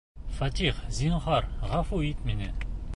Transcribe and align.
Фәтих, 0.37 0.79
зинһар, 1.01 1.51
ғәфү 1.75 2.03
ит 2.11 2.29
мине!.. 2.31 2.55